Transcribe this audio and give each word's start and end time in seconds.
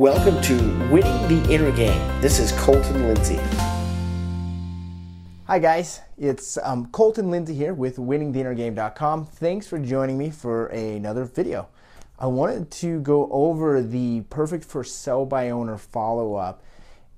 Welcome 0.00 0.40
to 0.44 0.54
Winning 0.90 1.28
the 1.28 1.52
Inner 1.52 1.70
Game. 1.70 2.22
This 2.22 2.38
is 2.38 2.52
Colton 2.52 3.06
Lindsay. 3.06 3.38
Hi, 5.46 5.58
guys. 5.58 6.00
It's 6.16 6.56
um, 6.62 6.86
Colton 6.86 7.30
Lindsay 7.30 7.54
here 7.54 7.74
with 7.74 7.98
winningtheinnergame.com. 7.98 9.26
Thanks 9.26 9.66
for 9.66 9.78
joining 9.78 10.16
me 10.16 10.30
for 10.30 10.68
another 10.68 11.24
video. 11.24 11.68
I 12.18 12.28
wanted 12.28 12.70
to 12.70 13.00
go 13.00 13.28
over 13.30 13.82
the 13.82 14.22
perfect 14.30 14.64
for 14.64 14.84
sell 14.84 15.26
by 15.26 15.50
owner 15.50 15.76
follow 15.76 16.34
up. 16.34 16.62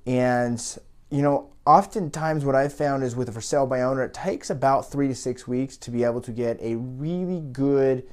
And, 0.04 0.60
you 1.08 1.22
know, 1.22 1.52
oftentimes 1.64 2.44
what 2.44 2.56
I've 2.56 2.74
found 2.74 3.04
is 3.04 3.14
with 3.14 3.28
a 3.28 3.32
for 3.32 3.40
sale 3.40 3.68
by 3.68 3.82
owner, 3.82 4.02
it 4.02 4.12
takes 4.12 4.50
about 4.50 4.90
three 4.90 5.06
to 5.06 5.14
six 5.14 5.46
weeks 5.46 5.76
to 5.76 5.92
be 5.92 6.02
able 6.02 6.20
to 6.22 6.32
get 6.32 6.60
a 6.60 6.74
really 6.74 7.42
good 7.52 8.08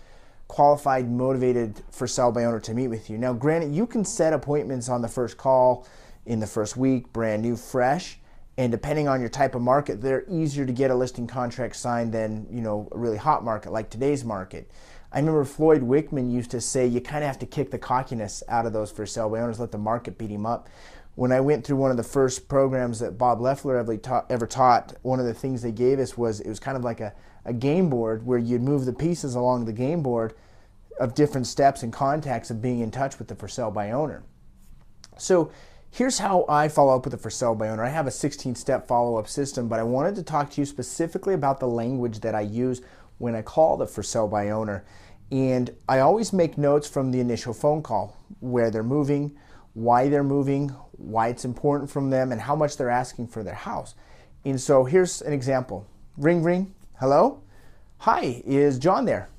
qualified, 0.49 1.09
motivated 1.09 1.81
for 1.91 2.07
sale 2.07 2.33
by 2.33 2.43
owner 2.43 2.59
to 2.59 2.73
meet 2.73 2.89
with 2.89 3.09
you. 3.09 3.17
Now, 3.17 3.31
granted, 3.31 3.73
you 3.73 3.87
can 3.87 4.03
set 4.03 4.33
appointments 4.33 4.89
on 4.89 5.01
the 5.01 5.07
first 5.07 5.37
call 5.37 5.87
in 6.25 6.39
the 6.41 6.47
first 6.47 6.75
week, 6.75 7.13
brand 7.13 7.41
new, 7.41 7.55
fresh, 7.55 8.19
and 8.57 8.71
depending 8.71 9.07
on 9.07 9.21
your 9.21 9.29
type 9.29 9.55
of 9.55 9.61
market, 9.61 10.01
they're 10.01 10.25
easier 10.27 10.65
to 10.65 10.73
get 10.73 10.91
a 10.91 10.95
listing 10.95 11.27
contract 11.27 11.77
signed 11.77 12.11
than 12.11 12.45
you 12.51 12.59
know 12.59 12.89
a 12.91 12.97
really 12.97 13.15
hot 13.15 13.45
market 13.45 13.71
like 13.71 13.89
today's 13.89 14.25
market. 14.25 14.69
I 15.13 15.19
remember 15.19 15.45
Floyd 15.45 15.81
Wickman 15.81 16.31
used 16.31 16.51
to 16.51 16.61
say 16.61 16.85
you 16.85 16.99
kind 16.99 17.23
of 17.23 17.27
have 17.27 17.39
to 17.39 17.45
kick 17.45 17.71
the 17.71 17.79
cockiness 17.79 18.43
out 18.49 18.65
of 18.65 18.73
those 18.73 18.91
for 18.91 19.05
sale 19.05 19.29
by 19.29 19.39
owners, 19.39 19.59
let 19.59 19.71
the 19.71 19.77
market 19.77 20.17
beat 20.17 20.29
him 20.29 20.45
up. 20.45 20.67
When 21.19 21.33
I 21.33 21.41
went 21.41 21.65
through 21.65 21.75
one 21.75 21.91
of 21.91 21.97
the 21.97 22.03
first 22.03 22.47
programs 22.47 22.99
that 22.99 23.17
Bob 23.17 23.41
Leffler 23.41 23.75
ever 23.77 23.97
taught, 23.97 24.31
ever 24.31 24.47
taught, 24.47 24.93
one 25.01 25.19
of 25.19 25.25
the 25.25 25.33
things 25.33 25.61
they 25.61 25.73
gave 25.73 25.99
us 25.99 26.17
was 26.17 26.39
it 26.39 26.47
was 26.47 26.61
kind 26.61 26.77
of 26.77 26.85
like 26.85 27.01
a 27.01 27.13
a 27.43 27.51
game 27.53 27.89
board 27.89 28.25
where 28.25 28.37
you'd 28.37 28.61
move 28.61 28.85
the 28.85 28.93
pieces 28.93 29.35
along 29.35 29.65
the 29.65 29.73
game 29.73 30.01
board 30.01 30.33
of 30.99 31.15
different 31.15 31.47
steps 31.47 31.83
and 31.83 31.91
contacts 31.91 32.49
of 32.49 32.61
being 32.61 32.79
in 32.79 32.91
touch 32.91 33.19
with 33.19 33.27
the 33.27 33.35
for 33.35 33.47
sale 33.47 33.71
by 33.71 33.91
owner. 33.91 34.23
So 35.17 35.51
here's 35.91 36.19
how 36.19 36.45
I 36.47 36.67
follow 36.69 36.95
up 36.95 37.05
with 37.05 37.11
the 37.11 37.17
for 37.17 37.29
sale 37.29 37.55
by 37.55 37.67
owner. 37.67 37.83
I 37.83 37.89
have 37.89 38.07
a 38.07 38.11
16 38.11 38.55
step 38.55 38.87
follow 38.87 39.17
up 39.17 39.27
system, 39.27 39.67
but 39.67 39.79
I 39.79 39.83
wanted 39.83 40.15
to 40.15 40.23
talk 40.23 40.51
to 40.51 40.61
you 40.61 40.65
specifically 40.65 41.33
about 41.33 41.59
the 41.59 41.67
language 41.67 42.19
that 42.19 42.35
I 42.35 42.41
use 42.41 42.81
when 43.17 43.35
I 43.35 43.41
call 43.41 43.77
the 43.77 43.87
for 43.87 44.03
sale 44.03 44.27
by 44.27 44.51
owner. 44.51 44.85
And 45.31 45.69
I 45.87 45.99
always 45.99 46.31
make 46.31 46.57
notes 46.57 46.87
from 46.87 47.11
the 47.11 47.19
initial 47.19 47.53
phone 47.53 47.81
call 47.81 48.15
where 48.39 48.71
they're 48.71 48.83
moving, 48.83 49.37
why 49.73 50.09
they're 50.09 50.23
moving, 50.23 50.69
why 50.91 51.27
it's 51.29 51.45
important 51.45 51.89
from 51.89 52.09
them, 52.09 52.31
and 52.31 52.41
how 52.41 52.55
much 52.55 52.77
they're 52.77 52.89
asking 52.89 53.27
for 53.27 53.43
their 53.43 53.53
house. 53.53 53.95
And 54.45 54.59
so 54.59 54.85
here's 54.85 55.21
an 55.21 55.33
example 55.33 55.87
ring, 56.17 56.43
ring, 56.43 56.73
Hello? 56.99 57.41
Hi, 57.99 58.43
is 58.45 58.77
John 58.77 59.05
there? 59.05 59.29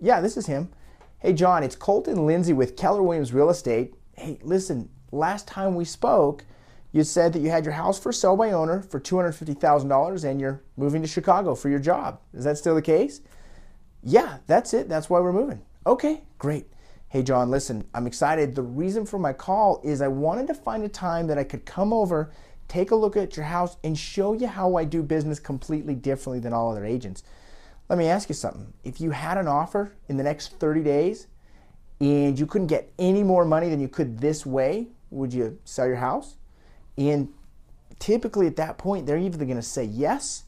Yeah, 0.00 0.22
this 0.22 0.38
is 0.38 0.46
him. 0.46 0.70
Hey, 1.18 1.34
John, 1.34 1.62
it's 1.62 1.76
Colton 1.76 2.24
Lindsay 2.24 2.54
with 2.54 2.78
Keller 2.78 3.02
Williams 3.02 3.34
Real 3.34 3.50
Estate. 3.50 3.92
Hey, 4.14 4.38
listen, 4.42 4.88
last 5.12 5.46
time 5.46 5.74
we 5.74 5.84
spoke, 5.84 6.46
you 6.92 7.04
said 7.04 7.34
that 7.34 7.40
you 7.40 7.50
had 7.50 7.66
your 7.66 7.74
house 7.74 7.98
for 7.98 8.10
sale 8.10 8.36
by 8.36 8.52
owner 8.52 8.80
for 8.80 8.98
$250,000 8.98 10.24
and 10.24 10.40
you're 10.40 10.62
moving 10.78 11.02
to 11.02 11.08
Chicago 11.08 11.54
for 11.54 11.68
your 11.68 11.78
job. 11.78 12.18
Is 12.32 12.44
that 12.44 12.56
still 12.56 12.74
the 12.74 12.80
case? 12.80 13.20
Yeah, 14.02 14.38
that's 14.46 14.72
it. 14.72 14.88
That's 14.88 15.10
why 15.10 15.20
we're 15.20 15.34
moving. 15.34 15.60
Okay, 15.86 16.22
great. 16.38 16.68
Hey, 17.10 17.24
John, 17.24 17.50
listen, 17.50 17.88
I'm 17.92 18.06
excited. 18.06 18.54
The 18.54 18.62
reason 18.62 19.04
for 19.04 19.18
my 19.18 19.32
call 19.32 19.80
is 19.82 20.00
I 20.00 20.06
wanted 20.06 20.46
to 20.46 20.54
find 20.54 20.84
a 20.84 20.88
time 20.88 21.26
that 21.26 21.38
I 21.38 21.42
could 21.42 21.66
come 21.66 21.92
over 21.92 22.30
take 22.68 22.92
a 22.92 22.94
look 22.94 23.16
at 23.16 23.36
your 23.36 23.46
house 23.46 23.76
and 23.82 23.98
show 23.98 24.32
you 24.32 24.46
how 24.46 24.76
I 24.76 24.84
do 24.84 25.02
business 25.02 25.40
completely 25.40 25.96
differently 25.96 26.38
than 26.38 26.52
all 26.52 26.70
other 26.70 26.84
agents. 26.84 27.24
Let 27.88 27.98
me 27.98 28.06
ask 28.06 28.28
you 28.28 28.34
something. 28.36 28.72
If 28.84 29.00
you 29.00 29.10
had 29.10 29.38
an 29.38 29.48
offer 29.48 29.92
in 30.08 30.18
the 30.18 30.22
next 30.22 30.60
30 30.60 30.84
days 30.84 31.26
and 32.00 32.38
you 32.38 32.46
couldn't 32.46 32.68
get 32.68 32.92
any 32.96 33.24
more 33.24 33.44
money 33.44 33.68
than 33.70 33.80
you 33.80 33.88
could 33.88 34.20
this 34.20 34.46
way, 34.46 34.86
would 35.10 35.34
you 35.34 35.58
sell 35.64 35.88
your 35.88 35.96
house? 35.96 36.36
And 36.96 37.32
typically 37.98 38.46
at 38.46 38.54
that 38.54 38.78
point, 38.78 39.06
they're 39.06 39.18
either 39.18 39.44
going 39.44 39.56
to 39.56 39.62
say 39.62 39.82
yes 39.82 40.44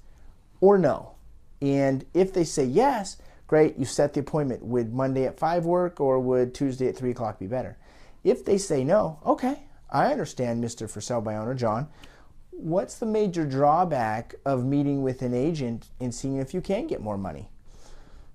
or 0.61 0.79
no. 0.79 1.17
And 1.61 2.05
if 2.15 2.33
they 2.33 2.45
say 2.45 2.65
yes, 2.65 3.17
great, 3.53 3.77
you 3.79 3.85
set 3.85 4.15
the 4.15 4.21
appointment. 4.21 4.65
Would 4.65 4.95
Monday 4.95 5.27
at 5.27 5.39
5 5.39 5.67
work 5.67 6.01
or 6.01 6.19
would 6.19 6.55
Tuesday 6.55 6.89
at 6.89 6.97
3 6.97 7.11
o'clock 7.11 7.39
be 7.39 7.47
better? 7.47 7.77
If 8.25 8.45
they 8.45 8.57
say 8.57 8.83
no, 8.83 9.19
okay, 9.27 9.65
I 9.91 10.11
understand, 10.11 10.65
Mr. 10.65 10.89
For 10.89 11.03
Sale 11.03 11.21
by 11.21 11.37
Owner 11.37 11.55
John 11.55 11.89
what's 12.53 12.97
the 12.97 13.07
major 13.07 13.45
drawback 13.45 14.35
of 14.45 14.65
meeting 14.65 15.03
with 15.03 15.23
an 15.23 15.35
agent 15.35 15.89
and 16.01 16.15
seeing 16.15 16.37
if 16.37 16.55
you 16.55 16.61
can 16.61 16.87
get 16.87 17.01
more 17.01 17.19
money? 17.19 17.49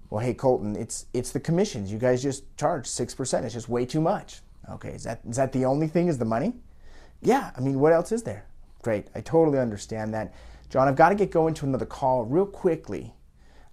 Well, 0.10 0.24
hey 0.24 0.34
Colton, 0.34 0.76
it's 0.76 1.06
it's 1.14 1.32
the 1.32 1.40
commissions. 1.40 1.92
You 1.92 1.98
guys 1.98 2.22
just 2.22 2.44
charge 2.58 2.88
six 2.88 3.14
percent. 3.14 3.46
It's 3.46 3.54
just 3.54 3.70
way 3.70 3.86
too 3.86 4.02
much. 4.02 4.42
Okay, 4.70 4.90
is 4.90 5.04
that 5.04 5.22
is 5.28 5.38
that 5.38 5.52
the 5.52 5.66
only 5.66 5.88
thing? 5.88 6.08
Is 6.08 6.18
the 6.18 6.26
money? 6.26 6.54
Yeah. 7.22 7.52
I 7.56 7.62
mean, 7.62 7.80
what 7.80 7.94
else 7.94 8.12
is 8.12 8.24
there? 8.24 8.46
Great. 8.82 9.08
I 9.16 9.22
totally 9.22 9.60
understand 9.60 10.14
that, 10.14 10.34
John. 10.70 10.88
I've 10.88 10.96
got 10.96 11.10
to 11.10 11.16
get 11.16 11.32
going 11.32 11.54
to 11.56 11.66
another 11.66 11.86
call 11.86 12.24
real 12.24 12.46
quickly. 12.46 13.14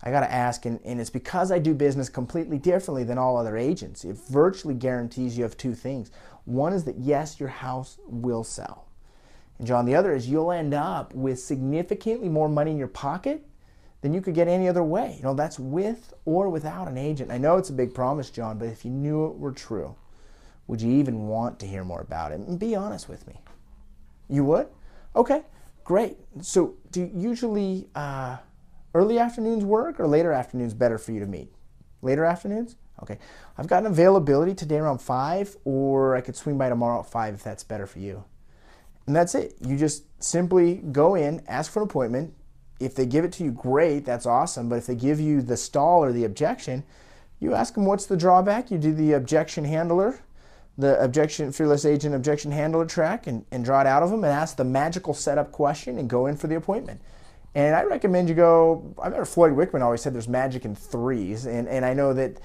I 0.04 0.10
got 0.10 0.20
to 0.20 0.30
ask, 0.30 0.66
and, 0.66 0.78
and 0.84 1.00
it's 1.00 1.08
because 1.08 1.50
I 1.50 1.58
do 1.58 1.72
business 1.72 2.10
completely 2.10 2.58
differently 2.58 3.04
than 3.04 3.16
all 3.16 3.38
other 3.38 3.56
agents. 3.56 4.04
It 4.04 4.18
virtually 4.28 4.74
guarantees 4.74 5.36
you 5.36 5.44
have 5.44 5.56
two 5.56 5.74
things. 5.74 6.10
One 6.44 6.74
is 6.74 6.84
that 6.84 6.98
yes, 6.98 7.40
your 7.40 7.48
house 7.48 7.98
will 8.06 8.44
sell. 8.44 8.86
And 9.58 9.66
John, 9.66 9.86
the 9.86 9.94
other 9.94 10.14
is 10.14 10.28
you'll 10.28 10.52
end 10.52 10.74
up 10.74 11.14
with 11.14 11.40
significantly 11.40 12.28
more 12.28 12.50
money 12.50 12.70
in 12.70 12.76
your 12.76 12.86
pocket 12.86 13.46
than 14.02 14.12
you 14.12 14.20
could 14.20 14.34
get 14.34 14.46
any 14.46 14.68
other 14.68 14.82
way. 14.82 15.14
You 15.16 15.22
know, 15.22 15.32
that's 15.32 15.58
with 15.58 16.12
or 16.26 16.50
without 16.50 16.86
an 16.86 16.98
agent. 16.98 17.30
I 17.30 17.38
know 17.38 17.56
it's 17.56 17.70
a 17.70 17.74
big 17.74 17.94
promise, 17.94 18.28
John, 18.28 18.58
but 18.58 18.68
if 18.68 18.84
you 18.84 18.90
knew 18.90 19.24
it 19.24 19.38
were 19.38 19.52
true, 19.52 19.96
would 20.66 20.82
you 20.82 20.92
even 20.92 21.28
want 21.28 21.58
to 21.60 21.66
hear 21.66 21.82
more 21.82 22.02
about 22.02 22.30
it? 22.30 22.40
And 22.40 22.58
be 22.58 22.74
honest 22.74 23.08
with 23.08 23.26
me. 23.26 23.40
You 24.28 24.44
would? 24.44 24.66
Okay, 25.16 25.44
great. 25.84 26.18
So, 26.42 26.74
do 26.90 27.00
you 27.00 27.10
usually 27.14 27.88
uh, 27.94 28.36
early 28.94 29.18
afternoons 29.18 29.64
work 29.64 29.98
or 29.98 30.06
later 30.06 30.32
afternoons 30.32 30.72
better 30.72 30.98
for 30.98 31.12
you 31.12 31.20
to 31.20 31.26
meet? 31.26 31.52
Later 32.00 32.24
afternoons? 32.24 32.76
Okay. 33.02 33.18
I've 33.58 33.66
got 33.66 33.84
an 33.84 33.90
availability 33.90 34.54
today 34.54 34.76
around 34.76 34.98
5, 34.98 35.56
or 35.64 36.16
I 36.16 36.20
could 36.20 36.36
swing 36.36 36.56
by 36.56 36.68
tomorrow 36.68 37.00
at 37.00 37.06
5 37.06 37.34
if 37.34 37.42
that's 37.42 37.64
better 37.64 37.86
for 37.86 37.98
you. 37.98 38.24
And 39.06 39.14
that's 39.14 39.34
it. 39.34 39.56
You 39.60 39.76
just 39.76 40.04
simply 40.22 40.76
go 40.76 41.14
in, 41.14 41.42
ask 41.46 41.70
for 41.70 41.82
an 41.82 41.88
appointment. 41.88 42.34
If 42.80 42.94
they 42.94 43.06
give 43.06 43.24
it 43.24 43.32
to 43.32 43.44
you, 43.44 43.50
great, 43.50 44.04
that's 44.04 44.26
awesome. 44.26 44.68
But 44.68 44.76
if 44.76 44.86
they 44.86 44.94
give 44.94 45.20
you 45.20 45.42
the 45.42 45.56
stall 45.56 46.02
or 46.02 46.12
the 46.12 46.24
objection, 46.24 46.84
you 47.40 47.54
ask 47.54 47.74
them 47.74 47.84
what's 47.84 48.06
the 48.06 48.16
drawback. 48.16 48.70
You 48.70 48.78
do 48.78 48.94
the 48.94 49.12
objection 49.12 49.64
handler, 49.64 50.20
the 50.78 51.00
objection 51.02 51.52
fearless 51.52 51.84
agent 51.84 52.14
objection 52.14 52.52
handler 52.52 52.86
track, 52.86 53.26
and, 53.26 53.44
and 53.50 53.64
draw 53.64 53.80
it 53.80 53.86
out 53.86 54.02
of 54.02 54.10
them 54.10 54.24
and 54.24 54.32
ask 54.32 54.56
the 54.56 54.64
magical 54.64 55.14
setup 55.14 55.52
question 55.52 55.98
and 55.98 56.08
go 56.08 56.26
in 56.26 56.36
for 56.36 56.46
the 56.46 56.56
appointment. 56.56 57.00
And 57.54 57.76
I 57.76 57.84
recommend 57.84 58.28
you 58.28 58.34
go. 58.34 58.94
I 58.98 59.06
remember 59.06 59.24
Floyd 59.24 59.52
Wickman 59.52 59.80
always 59.80 60.02
said 60.02 60.12
there's 60.12 60.28
magic 60.28 60.64
in 60.64 60.74
threes, 60.74 61.46
and, 61.46 61.68
and 61.68 61.84
I 61.84 61.94
know 61.94 62.12
that 62.12 62.40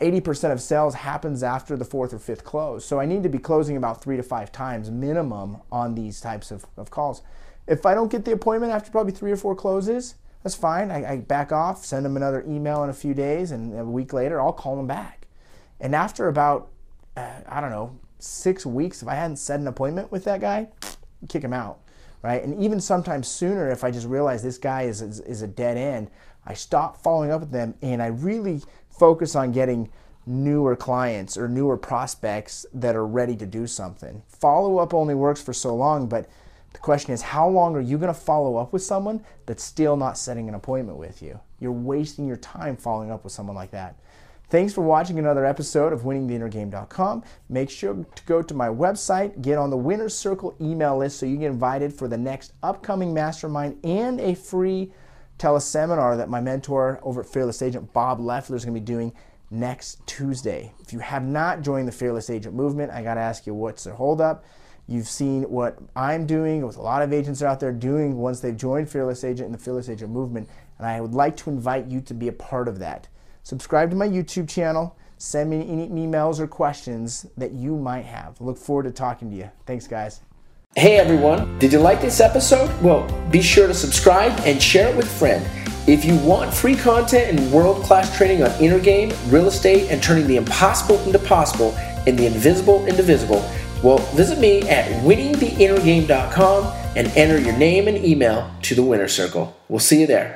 80% 0.00 0.52
of 0.52 0.60
sales 0.60 0.94
happens 0.94 1.42
after 1.42 1.76
the 1.76 1.84
fourth 1.84 2.12
or 2.12 2.18
fifth 2.18 2.44
close. 2.44 2.84
So 2.84 2.98
I 2.98 3.06
need 3.06 3.22
to 3.22 3.28
be 3.28 3.38
closing 3.38 3.76
about 3.76 4.02
three 4.02 4.16
to 4.16 4.22
five 4.22 4.50
times 4.50 4.90
minimum 4.90 5.58
on 5.70 5.94
these 5.94 6.20
types 6.20 6.50
of, 6.50 6.66
of 6.76 6.90
calls. 6.90 7.22
If 7.66 7.86
I 7.86 7.94
don't 7.94 8.10
get 8.10 8.24
the 8.24 8.32
appointment 8.32 8.72
after 8.72 8.90
probably 8.90 9.12
three 9.12 9.30
or 9.30 9.36
four 9.36 9.54
closes, 9.54 10.16
that's 10.42 10.56
fine. 10.56 10.90
I, 10.90 11.12
I 11.12 11.16
back 11.18 11.52
off, 11.52 11.84
send 11.84 12.04
them 12.04 12.16
another 12.16 12.44
email 12.46 12.82
in 12.82 12.90
a 12.90 12.94
few 12.94 13.14
days, 13.14 13.52
and 13.52 13.78
a 13.78 13.84
week 13.84 14.12
later, 14.12 14.40
I'll 14.40 14.52
call 14.52 14.76
them 14.76 14.88
back. 14.88 15.28
And 15.80 15.94
after 15.94 16.26
about, 16.28 16.70
uh, 17.16 17.40
I 17.48 17.60
don't 17.60 17.70
know, 17.70 17.96
six 18.18 18.66
weeks, 18.66 19.02
if 19.02 19.08
I 19.08 19.14
hadn't 19.14 19.36
set 19.36 19.60
an 19.60 19.68
appointment 19.68 20.10
with 20.10 20.24
that 20.24 20.40
guy, 20.40 20.68
kick 21.28 21.44
him 21.44 21.52
out, 21.52 21.78
right? 22.22 22.42
And 22.42 22.62
even 22.62 22.80
sometimes 22.80 23.28
sooner, 23.28 23.70
if 23.70 23.84
I 23.84 23.90
just 23.90 24.06
realize 24.06 24.42
this 24.42 24.58
guy 24.58 24.82
is, 24.82 25.02
is, 25.02 25.20
is 25.20 25.42
a 25.42 25.48
dead 25.48 25.76
end, 25.76 26.10
I 26.46 26.54
stop 26.54 27.02
following 27.02 27.30
up 27.30 27.40
with 27.40 27.50
them 27.50 27.74
and 27.82 28.02
I 28.02 28.06
really 28.06 28.62
focus 28.90 29.34
on 29.34 29.52
getting 29.52 29.90
newer 30.26 30.76
clients 30.76 31.36
or 31.36 31.48
newer 31.48 31.76
prospects 31.76 32.64
that 32.72 32.94
are 32.94 33.06
ready 33.06 33.36
to 33.36 33.46
do 33.46 33.66
something. 33.66 34.22
Follow 34.28 34.78
up 34.78 34.94
only 34.94 35.14
works 35.14 35.42
for 35.42 35.52
so 35.52 35.74
long, 35.74 36.08
but 36.08 36.28
the 36.72 36.78
question 36.78 37.12
is 37.12 37.22
how 37.22 37.48
long 37.48 37.74
are 37.74 37.80
you 37.80 37.98
going 37.98 38.12
to 38.12 38.18
follow 38.18 38.56
up 38.56 38.72
with 38.72 38.82
someone 38.82 39.24
that's 39.46 39.64
still 39.64 39.96
not 39.96 40.16
setting 40.16 40.48
an 40.48 40.54
appointment 40.54 40.98
with 40.98 41.22
you? 41.22 41.38
You're 41.60 41.72
wasting 41.72 42.26
your 42.26 42.36
time 42.36 42.76
following 42.76 43.10
up 43.10 43.24
with 43.24 43.32
someone 43.32 43.56
like 43.56 43.72
that. 43.72 43.96
Thanks 44.52 44.74
for 44.74 44.82
watching 44.82 45.18
another 45.18 45.46
episode 45.46 45.94
of 45.94 46.02
winningtheinnergame.com. 46.02 47.24
Make 47.48 47.70
sure 47.70 47.94
to 47.94 48.22
go 48.24 48.42
to 48.42 48.52
my 48.52 48.68
website, 48.68 49.40
get 49.40 49.56
on 49.56 49.70
the 49.70 49.78
Winner's 49.78 50.14
Circle 50.14 50.54
email 50.60 50.98
list 50.98 51.18
so 51.18 51.24
you 51.24 51.38
get 51.38 51.50
invited 51.50 51.90
for 51.90 52.06
the 52.06 52.18
next 52.18 52.52
upcoming 52.62 53.14
mastermind 53.14 53.78
and 53.82 54.20
a 54.20 54.34
free 54.34 54.92
teleseminar 55.38 56.18
that 56.18 56.28
my 56.28 56.42
mentor 56.42 57.00
over 57.02 57.22
at 57.22 57.26
Fearless 57.26 57.62
Agent, 57.62 57.94
Bob 57.94 58.20
Leffler, 58.20 58.54
is 58.54 58.66
going 58.66 58.74
to 58.74 58.80
be 58.82 58.84
doing 58.84 59.14
next 59.50 60.06
Tuesday. 60.06 60.74
If 60.80 60.92
you 60.92 60.98
have 60.98 61.24
not 61.24 61.62
joined 61.62 61.88
the 61.88 61.92
Fearless 61.92 62.28
Agent 62.28 62.54
movement, 62.54 62.92
I 62.92 63.02
got 63.02 63.14
to 63.14 63.22
ask 63.22 63.46
you 63.46 63.54
what's 63.54 63.84
the 63.84 63.94
holdup. 63.94 64.44
You've 64.86 65.08
seen 65.08 65.44
what 65.44 65.78
I'm 65.96 66.26
doing, 66.26 66.66
with 66.66 66.76
a 66.76 66.82
lot 66.82 67.00
of 67.00 67.14
agents 67.14 67.40
are 67.40 67.46
out 67.46 67.58
there 67.58 67.72
doing 67.72 68.18
once 68.18 68.40
they've 68.40 68.54
joined 68.54 68.90
Fearless 68.90 69.24
Agent 69.24 69.46
and 69.46 69.54
the 69.54 69.64
Fearless 69.64 69.88
Agent 69.88 70.12
movement, 70.12 70.50
and 70.76 70.86
I 70.86 71.00
would 71.00 71.14
like 71.14 71.38
to 71.38 71.48
invite 71.48 71.86
you 71.86 72.02
to 72.02 72.12
be 72.12 72.28
a 72.28 72.32
part 72.32 72.68
of 72.68 72.80
that. 72.80 73.08
Subscribe 73.42 73.90
to 73.90 73.96
my 73.96 74.08
YouTube 74.08 74.48
channel, 74.48 74.96
Send 75.24 75.50
me 75.50 75.60
any 75.68 75.88
emails 75.90 76.40
or 76.40 76.48
questions 76.48 77.26
that 77.36 77.52
you 77.52 77.76
might 77.76 78.04
have. 78.04 78.40
Look 78.40 78.58
forward 78.58 78.82
to 78.86 78.90
talking 78.90 79.30
to 79.30 79.36
you. 79.36 79.48
Thanks, 79.66 79.86
guys. 79.86 80.20
Hey 80.74 80.98
everyone, 80.98 81.60
did 81.60 81.72
you 81.72 81.78
like 81.78 82.00
this 82.00 82.18
episode? 82.18 82.68
Well, 82.82 83.06
be 83.30 83.40
sure 83.40 83.68
to 83.68 83.74
subscribe 83.74 84.32
and 84.40 84.60
share 84.60 84.88
it 84.88 84.96
with 84.96 85.06
a 85.06 85.18
friend. 85.20 85.46
If 85.86 86.04
you 86.04 86.16
want 86.26 86.52
free 86.52 86.74
content 86.74 87.38
and 87.38 87.52
world 87.52 87.84
class 87.84 88.16
training 88.16 88.42
on 88.42 88.50
inner 88.60 88.80
game, 88.80 89.12
real 89.28 89.46
estate, 89.46 89.92
and 89.92 90.02
turning 90.02 90.26
the 90.26 90.38
impossible 90.38 90.98
into 91.04 91.20
possible 91.20 91.70
and 92.08 92.18
the 92.18 92.26
invisible 92.26 92.84
into 92.86 93.04
visible, 93.04 93.48
well, 93.84 93.98
visit 94.16 94.40
me 94.40 94.62
at 94.68 94.90
winningtheinnergame.com 95.04 96.64
and 96.96 97.06
enter 97.16 97.38
your 97.38 97.56
name 97.56 97.86
and 97.86 98.04
email 98.04 98.50
to 98.62 98.74
the 98.74 98.82
winner 98.82 99.06
circle. 99.06 99.56
We'll 99.68 99.78
see 99.78 100.00
you 100.00 100.08
there. 100.08 100.30